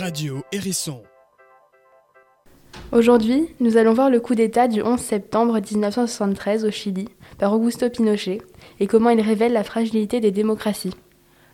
[0.00, 1.02] Radio Hérisson.
[2.90, 7.90] Aujourd'hui, nous allons voir le coup d'État du 11 septembre 1973 au Chili par Augusto
[7.90, 8.40] Pinochet
[8.78, 10.94] et comment il révèle la fragilité des démocraties.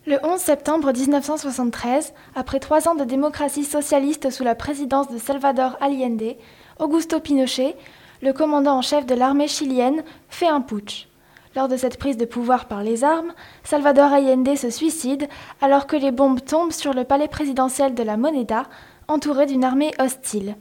[0.07, 5.77] Le 11 septembre 1973, après trois ans de démocratie socialiste sous la présidence de Salvador
[5.81, 6.37] Allende,
[6.79, 7.75] Augusto Pinochet,
[8.23, 11.09] le commandant en chef de l'armée chilienne, fait un putsch.
[11.57, 13.33] Lors de cette prise de pouvoir par les armes,
[13.65, 15.27] Salvador Allende se suicide
[15.63, 18.65] alors que les bombes tombent sur le palais présidentiel de la Moneda,
[19.09, 20.57] entouré d'une armée hostile.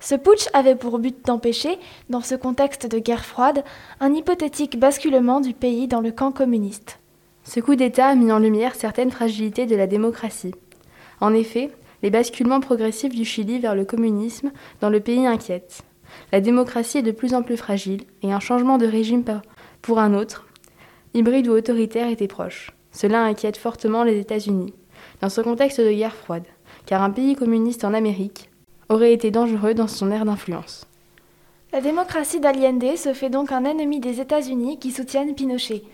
[0.00, 3.62] Ce putsch avait pour but d'empêcher, dans ce contexte de guerre froide,
[4.00, 6.98] un hypothétique basculement du pays dans le camp communiste.
[7.44, 10.54] Ce coup d'État a mis en lumière certaines fragilités de la démocratie.
[11.20, 11.70] En effet,
[12.02, 15.82] les basculements progressifs du Chili vers le communisme dans le pays inquiètent.
[16.32, 19.22] La démocratie est de plus en plus fragile et un changement de régime
[19.82, 20.46] pour un autre,
[21.14, 22.72] hybride ou autoritaire, était proche.
[22.92, 24.74] Cela inquiète fortement les États-Unis,
[25.20, 26.46] dans ce contexte de guerre froide,
[26.86, 28.50] car un pays communiste en Amérique
[28.88, 30.86] aurait été dangereux dans son ère d'influence.
[31.72, 35.84] La démocratie d'Allende se fait donc un ennemi des États-Unis qui soutiennent Pinochet.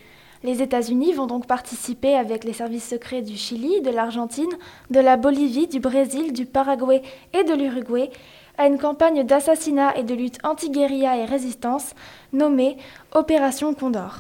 [0.47, 4.53] Les États-Unis vont donc participer avec les services secrets du Chili, de l'Argentine,
[4.91, 7.03] de la Bolivie, du Brésil, du Paraguay
[7.35, 8.11] et de l'Uruguay
[8.57, 11.95] à une campagne d'assassinat et de lutte anti-guérilla et résistance
[12.33, 12.77] nommée
[13.13, 14.19] Opération Condor.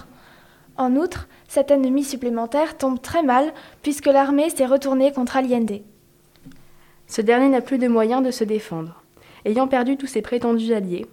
[0.77, 3.53] En outre, cet ennemi supplémentaire tombe très mal
[3.85, 5.81] puisque l'armée s'est retournée contre Allende.
[7.07, 9.01] Ce dernier n'a plus de moyens de se défendre,
[9.45, 11.07] ayant perdu tous ses prétendus alliés,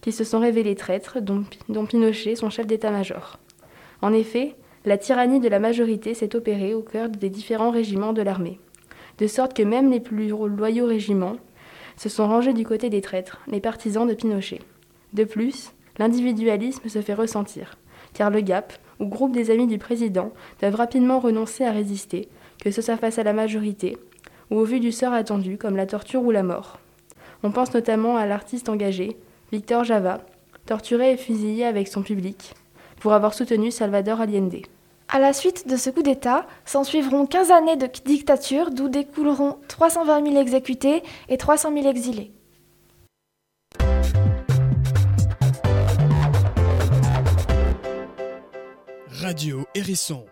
[0.00, 3.38] qui se sont révélés traîtres, dont, dont Pinochet, son chef d'état-major.
[4.02, 8.22] En effet, la tyrannie de la majorité s'est opérée au cœur des différents régiments de
[8.22, 8.60] l'armée,
[9.18, 11.36] de sorte que même les plus loyaux régiments
[11.96, 14.60] se sont rangés du côté des traîtres, les partisans de Pinochet.
[15.12, 17.76] De plus, l'individualisme se fait ressentir,
[18.12, 22.28] car le GAP, ou groupe des amis du président, doivent rapidement renoncer à résister,
[22.62, 23.96] que ce soit face à la majorité,
[24.50, 26.78] ou au vu du sort attendu, comme la torture ou la mort.
[27.42, 29.16] On pense notamment à l'artiste engagé,
[29.52, 30.20] Victor Java,
[30.66, 32.54] torturé et fusillé avec son public,
[33.06, 34.62] pour avoir soutenu Salvador Allende.
[35.08, 40.26] À la suite de ce coup d'État, s'ensuivront 15 années de dictature d'où découleront 320
[40.26, 42.32] 000 exécutés et 300 000 exilés.
[49.08, 50.24] Radio Hérisson